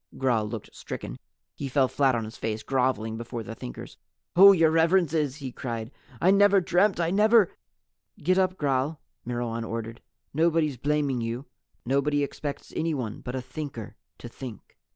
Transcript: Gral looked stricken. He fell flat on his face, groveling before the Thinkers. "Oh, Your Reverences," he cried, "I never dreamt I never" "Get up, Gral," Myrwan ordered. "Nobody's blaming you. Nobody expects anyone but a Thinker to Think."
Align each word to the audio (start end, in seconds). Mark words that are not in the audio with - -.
Gral 0.17 0.49
looked 0.49 0.73
stricken. 0.75 1.19
He 1.53 1.67
fell 1.69 1.87
flat 1.87 2.15
on 2.15 2.23
his 2.25 2.35
face, 2.35 2.63
groveling 2.63 3.17
before 3.17 3.43
the 3.43 3.53
Thinkers. 3.53 3.97
"Oh, 4.35 4.51
Your 4.51 4.71
Reverences," 4.71 5.35
he 5.35 5.51
cried, 5.51 5.91
"I 6.19 6.31
never 6.31 6.59
dreamt 6.59 6.99
I 6.99 7.11
never" 7.11 7.51
"Get 8.23 8.39
up, 8.39 8.57
Gral," 8.57 8.99
Myrwan 9.27 9.63
ordered. 9.63 10.01
"Nobody's 10.33 10.77
blaming 10.77 11.21
you. 11.21 11.45
Nobody 11.85 12.23
expects 12.23 12.73
anyone 12.75 13.19
but 13.21 13.35
a 13.35 13.43
Thinker 13.43 13.95
to 14.17 14.27
Think." 14.27 14.75